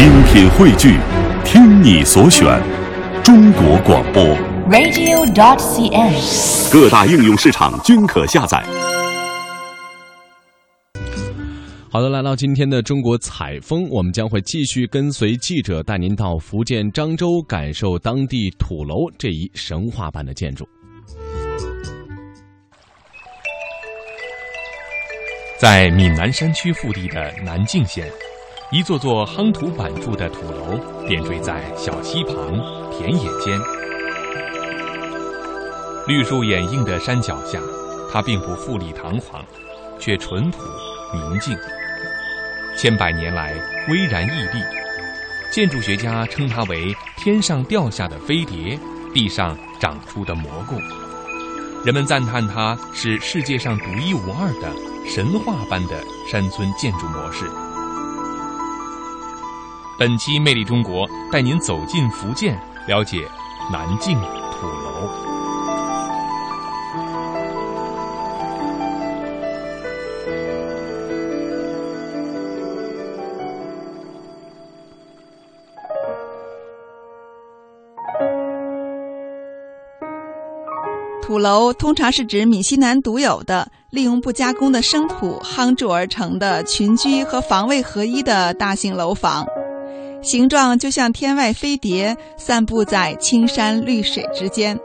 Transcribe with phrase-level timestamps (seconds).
[0.00, 0.96] 精品汇聚，
[1.44, 2.58] 听你所选，
[3.22, 4.24] 中国广播。
[4.70, 6.72] radio.dot.cn，。
[6.72, 8.64] 各大应用市场均可下载。
[11.90, 20.66] 好的，来到今天的中国采风，我们将会继续跟随记者带您到福建漳州，感受当地土楼这一神话般的建筑。
[25.58, 28.08] 在闽南山区腹地的南靖县，
[28.72, 30.78] 一座座夯土板筑的土楼
[31.08, 32.36] 点缀在小溪旁、
[32.92, 33.58] 田野间。
[36.06, 37.58] 绿树掩映的山脚下，
[38.12, 39.44] 它并不富丽堂皇，
[39.98, 40.58] 却淳朴
[41.12, 41.52] 宁静。
[42.78, 43.56] 千百年来
[43.88, 44.62] 巍然屹立，
[45.52, 48.78] 建筑学家称它为“天上掉下的飞碟，
[49.12, 50.76] 地上长出的蘑菇”。
[51.84, 54.72] 人们赞叹它是世界上独一无二的
[55.08, 56.00] 神话般的
[56.30, 57.50] 山村建筑模式。
[60.00, 63.28] 本期《魅力中国》带您走进福建，了解
[63.70, 65.06] 南靖土楼。
[81.20, 89.44] 土楼通常是指闽西南独有的、利用不加工的生土夯筑而成的群居和防卫合一的大型楼房，
[90.22, 94.78] 形状就像天外飞碟，散布在青山绿水之间。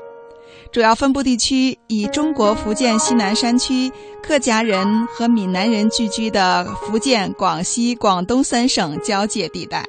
[0.72, 3.92] 主要分布地区以中国福建西南山区、
[4.22, 9.86] 客家人和闽南人聚居的福建、广西、广东三省交界地带。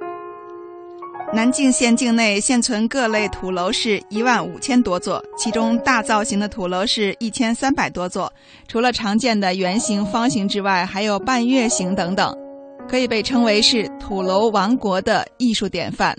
[1.32, 8.32] 南靖县境内现存各类土楼是一万五千多座，其中大造型的土楼是一千三百多座。
[8.68, 12.32] 除了常见的圆形、方形之外，还有半月形等等，
[12.88, 16.16] 可以被称为是土楼王国的艺术典范。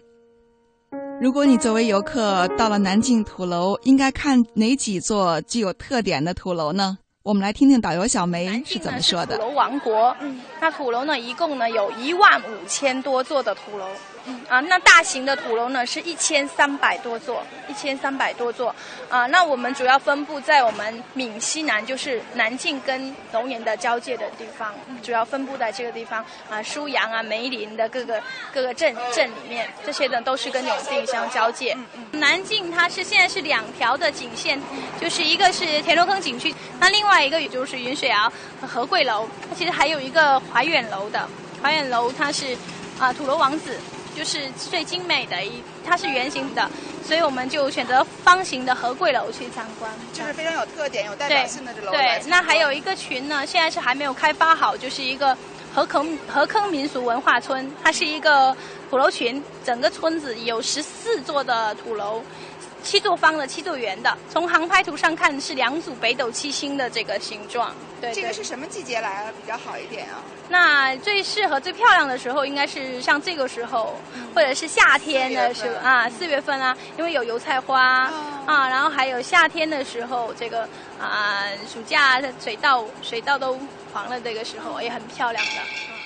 [1.19, 6.97] 如果你作为游客到了南靖土楼，应该看哪几座具有特点的土楼呢？
[7.27, 9.35] 我们来听听导游小梅是怎么说的。
[9.35, 13.85] 土楼王国，嗯，那土楼呢，一共呢有一万五千多座的土楼，
[14.27, 18.73] 嗯啊，那大型的土楼呢是一千三百多座，一千三百多座，
[19.09, 24.73] 啊，那我们主要分布在我们闽西南，就是南靖跟龙岩的交界的地方，
[25.03, 28.23] 主要分布在这个地方，啊，舒阳啊、梅林的各个
[28.53, 31.73] 各个镇镇里面，这些呢都是跟永定相交界。
[31.73, 34.57] 嗯嗯南靖它是现在是两条的景线，
[35.01, 37.16] 就是一个是田螺坑景区，那另外。
[37.23, 41.27] 一个也就是云水谣和和贵楼，其实还有一个怀远楼的。
[41.61, 42.53] 怀远楼它是
[42.99, 43.77] 啊、呃、土楼王子，
[44.15, 46.69] 就是最精美的一，它是圆形的，
[47.03, 51.91] 所以我们就选择方形的和贵楼去参观，就是非常有特点、有代表性的这楼。
[51.91, 55.35] 对，那还有一个群呢，现在是还没有开发好，就是一个
[55.73, 58.55] 河坑河坑民俗文化村，它是一个
[58.89, 62.21] 土楼群，整个村子有十四座的土楼。
[62.83, 64.17] 七座方的，七座圆的。
[64.29, 67.73] 从航拍图上看是两组北斗七星的这个形状。
[67.99, 70.21] 对，这个是什么季节来比较好一点啊？
[70.49, 78.13] 那最适合、最漂亮的时候应该是像这个时候，嗯、或者是夏天的时候啊，四月份啊，因为有油菜花、哦、
[78.45, 83.59] 啊，然后还有夏天的时候，这个啊，暑假水稻水稻都
[83.91, 85.96] 黄了，这个时候也很漂亮的。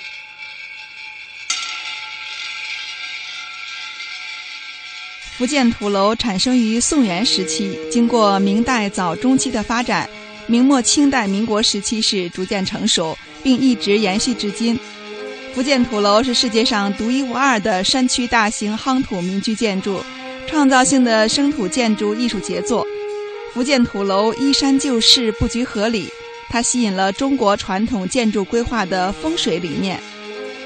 [5.41, 10.07] 福建土楼产生于宋元时期，经过明代早中期的发展，
[10.45, 14.79] 明末清代民国时期是逐渐成熟，并一直延续至今。
[15.55, 20.03] 福建土楼是世界上独一无二的山区大型夯土民居建筑，
[20.47, 22.85] 创造性的生土建筑艺术杰作。
[23.51, 26.07] 福建土楼依山就势，布局合理，
[26.49, 29.99] 它吸引了中国传统建筑规划的风水理念，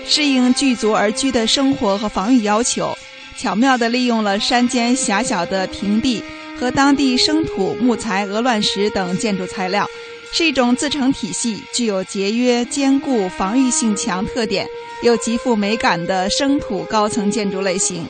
[0.06, 2.94] 适应聚族而居的生活和防御要求。
[3.38, 6.24] 巧妙地利用了山间狭小的平地
[6.60, 9.86] 和当地生土、木材、鹅卵石等建筑材料，
[10.32, 14.66] 是一种自成体系、具有节约、坚固、防御性强特点
[15.04, 18.08] 又极富美感的生土高层建筑类型。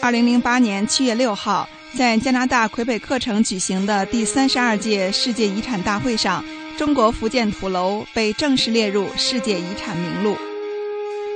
[0.00, 6.44] 二零零八年七月六号，在加拿大魁北克城举行的第三十二届世界遗产大会上，
[6.78, 10.36] 中国福建土楼被正式列入世界遗产名录。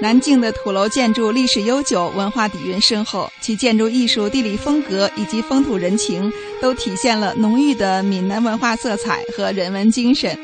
[0.01, 10.39] 南靖的土楼建筑历史悠久，文化底蕴深厚，其建筑艺术、地理风格以及风土人情，都体现了浓郁的闽南文化色彩和人文精神。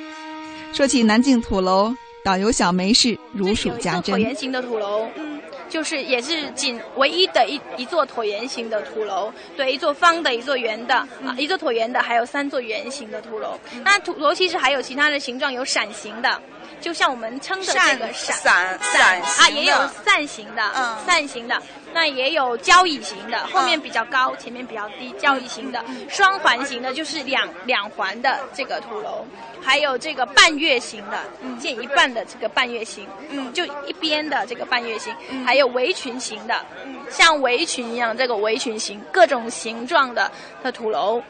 [0.73, 4.17] 说起南靖土楼，导游小梅是如数家珍。
[4.17, 13.57] 椭圆形的土楼，嗯，就是也是仅唯一的一一座椭圆形的土楼，对，一座方的，一座圆的，啊，一座椭圆的，还有三座圆形的土楼。
[13.85, 16.43] 那土楼其实还有其他的形状，有伞形的。
[16.85, 20.95] 就像我们称的这个伞伞伞啊，也有扇形的，嗯。
[21.07, 21.63] 扇形的，
[21.95, 29.25] 那也有交椅型的，后面比较高，前面比较低，交椅型的，双环形的就是两两环的这个土楼，
[29.63, 31.19] 还有这个半月形的，
[31.59, 33.51] 建一半的这个半月形，嗯。
[33.55, 35.11] 就一边的这个半月形，
[35.47, 36.55] 还有围裙形的，
[37.09, 40.31] 像围裙一样这个围裙形，各种形状的
[40.63, 41.23] 的土楼。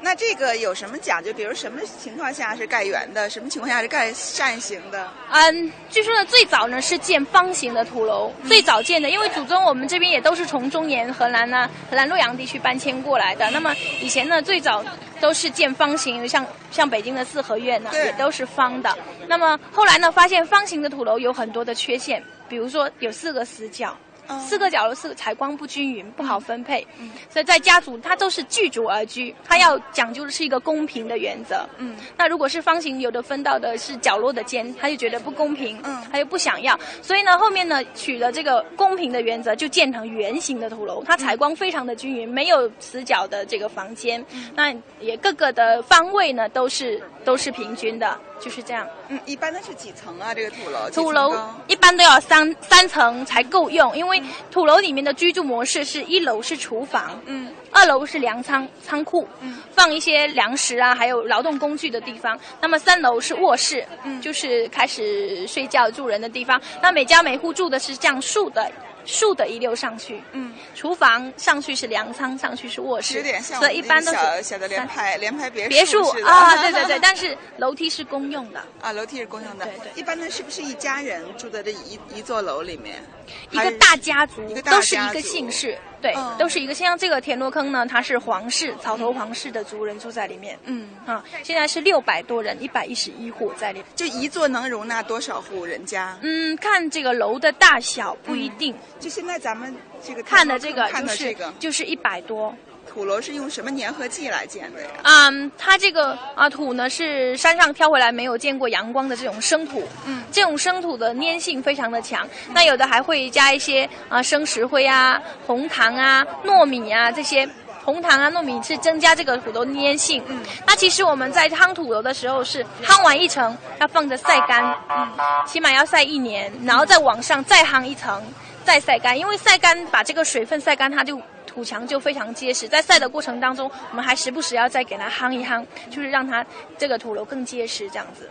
[0.00, 1.32] 那这个有什么讲究？
[1.32, 5.10] 比如什么情况下是盖圆的，什么情况下是盖扇形的？
[5.30, 13.50] 嗯，据说呢，最早呢是建方形的土楼，最早建的，因为祖宗我们这边也都是从中原、河南呐、河南洛阳地区搬迁过来的。
[13.50, 14.84] 那么以前呢，最早
[15.20, 18.96] 都是建方形，像像北京的四合院呢，对也都是方的。
[19.26, 23.96] 那么后来呢，发现方形的土楼有很多的缺陷，比如说有四个死角。
[24.28, 26.86] 哦四个角楼是采光不均匀，不好分配，
[27.28, 31.68] 所以在家族它都是聚族而居，它要讲究的是一个公平的原则。
[31.78, 35.98] 嗯，那如果是方形，有的分到的是角落的尖，他就觉得不公平，嗯。
[36.10, 44.24] 他就不想要，所以呢，后面呢取了这个公平的原则，就建成圆形的土楼，它采光非常的均匀，没有死角的这个房间，
[44.54, 48.86] 那也各个的方位呢都是都是平均的，就是这样。
[49.08, 50.34] 嗯，一般的是几层啊？
[50.34, 50.90] 这个土楼？
[50.90, 51.34] 土楼
[51.66, 62.38] 一般都要三三层才够用，因为土楼里面的居住模式是一楼是厨房，嗯，二楼是粮仓仓库，嗯，放一些粮食啊，还有劳动工具的地方。
[62.60, 66.60] 那么三楼是卧室，嗯就是开始睡觉住人的地方。
[66.82, 68.70] 那每家每户住的是这样竖的。
[69.08, 78.62] 竖的一溜上去，嗯，厨房上去是粮仓，上去是卧室，有点像所以一般都是小小的连三排连排别别墅别墅啊，对对对， 但是楼梯是公用的。
[78.82, 79.64] 啊，楼梯是公用的。
[79.64, 79.92] 对对。
[79.94, 83.02] 一般呢，是不是一家人住在这一一座楼里面？
[83.50, 84.42] 一个大家族。
[84.62, 86.74] 都是一个姓氏，对，嗯都是一个。
[86.74, 93.86] 像这个田螺坑呢，它是皇室草头皇室的族人住在里面，嗯，啊，现在是六百多人，一百一十一户在里面。
[93.96, 96.16] 就一座能容纳多少户人家？
[96.22, 102.54] 嗯，看这个楼的大小不一定，就现在咱们这个看的这个看就是的这个就是一百多。
[102.88, 104.88] 土楼是用什么粘合剂来建的呀？
[105.04, 112.26] 嗯，它这个啊土呢是山上挑回来没有见过阳光的这种生土，嗯这种生土的粘性非常的强。
[112.52, 117.48] 那有的还会加一些啊生石灰啊、红糖啊、糯米啊这些。
[117.84, 120.22] 红糖啊、糯米是增加这个土楼粘性。
[120.26, 125.08] 嗯，那其实我们在夯土楼的时候是夯完一层，要放着晒干，嗯，
[125.46, 128.22] 起码要晒一年，然后再往上再夯一层，
[128.62, 131.18] 再晒干，因为晒干把这个水分晒干，它就
[131.58, 132.68] 土墙就非常结实。
[132.68, 136.46] 在晒的过程当中，我们还时不时要再给它夯一夯，就是让它
[136.78, 138.28] 这个土楼更结实，这样子。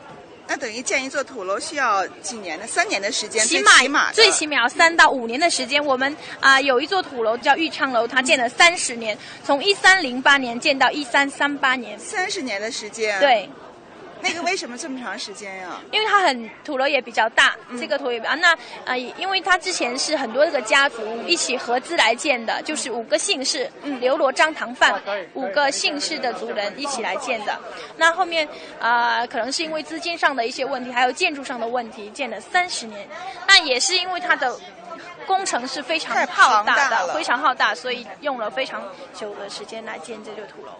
[0.47, 2.65] 那等于建一座土楼需要几年呢？
[2.65, 5.83] 三年的时间，起最起码最起码要三到五年的时间。
[5.83, 12.00] 我们啊、有一座土楼叫玉昌楼，它建了三十年，从一三零八年建到一三三八年。
[12.00, 13.50] 三十年的时间。，对，
[14.27, 15.79] 那个为什么这么长时间呀？
[15.91, 18.53] 因为它很土楼也比较大，嗯这个土也比较那
[18.85, 25.01] 啊、因为它之前是很多这个家族一起合资来建的，就是五个姓氏，嗯刘罗张唐范
[25.33, 27.57] 五个姓氏的族人一起来建的。
[27.95, 28.47] 那后面
[28.79, 33.07] 啊、可能是因为资金上的一些问题，还有建筑上的问题，建了三十年。
[33.47, 34.57] 那也是因为它的。
[35.25, 38.81] 工程是非常浩大大的，了非常浩大，所以用了非常
[39.13, 40.71] 久的时间来建这座土楼。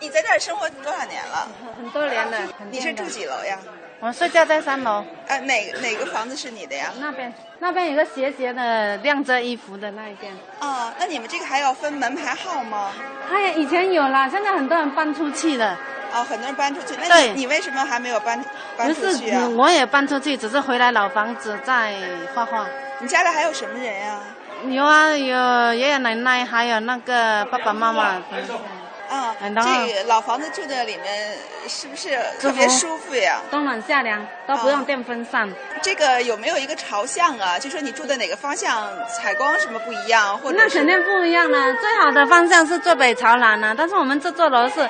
[0.00, 1.48] 你在这儿生活多少年了？
[1.76, 2.38] 很多年了。
[2.70, 3.58] 你是住几楼呀？
[4.00, 6.92] 我睡觉在三楼哎，哪哪个房子是你的呀？
[6.98, 10.32] 那边，那边有个斜斜的晾着衣服的那一边。
[10.60, 12.90] 哦，那你们这个还要分门牌号吗？
[13.30, 15.78] 哎呀，以前有啦，现在很多人搬出去了。
[16.12, 16.98] 哦，很多人搬出去。
[17.08, 18.44] 那你你为什么还没有搬
[18.76, 19.42] 搬不是出去啊？
[19.44, 21.94] 嗯我也搬出去，只是回来老房子在
[22.34, 22.66] 画画。
[22.98, 24.18] 你家里还有什么人呀？
[24.68, 28.20] 有啊，有爷爷奶奶，还有那个爸爸妈妈。
[29.12, 31.36] 啊，这个老房子住在里面
[31.68, 33.40] 是不是特别舒服呀？
[33.50, 35.52] 冬暖夏凉，都不用电风扇。
[35.82, 37.58] 这个有没有一个朝向啊？
[37.58, 41.74] 就说你住的哪个方向采光什么不一样，或者那肯定不一样了。
[41.74, 44.88] 最好的方向是坐北朝南啊，但是我们这座楼是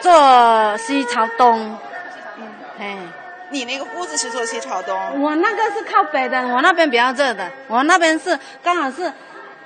[0.00, 1.78] 坐西朝东。
[2.38, 2.48] 嗯，
[2.80, 2.96] 哎。
[3.50, 4.98] 你那个屋子是坐西朝东。
[5.20, 9.12] 我那个是靠北的，我那边比较热的，我那边是刚好是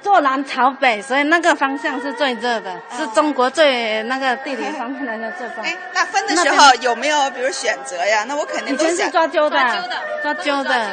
[0.06, 5.64] 坐南朝北，所以那个方向是最热的，是中国最那个地理方面来的最方。
[5.64, 8.25] 哎，那分的时候有没有比如选择呀？
[8.28, 10.90] 那我肯定都想抓阄的，抓阄的抓阄的。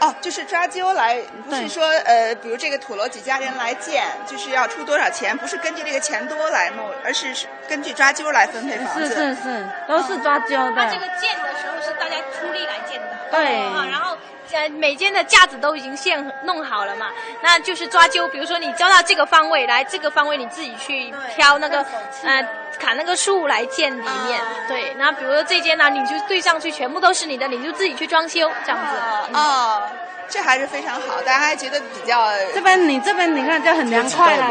[0.00, 7.26] 哦，就是抓阄来，不是说呃，比如这个土楼几家人来建，就是要出多少钱，不是根据这个钱多来弄，而是
[7.68, 9.06] 根据抓阄来分配房子。
[9.06, 11.06] 是是是，都是抓阄它这个。
[11.20, 14.16] 建的时候是大家出力来建的，对啊，然后
[14.52, 17.08] 呃每间的架子都已经现弄好了嘛，
[17.42, 21.84] 那就是抓阄，比如说你交到这个方位来，这个方位你自己去挑那个
[22.22, 22.46] 呃
[22.78, 28.92] 砍那个树来建里面，对，那比如说这间呢，你就对上去全部都是你的，你就自己去装修这样子。
[29.28, 29.82] 嗯哦，
[30.28, 34.44] 这还是非常好，大家还觉得比较这边你这边你看就很凉快了，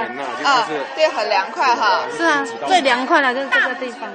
[0.44, 2.04] 啊，对，很凉快哈。
[2.16, 4.10] 是啊，最凉快了就是这个地方。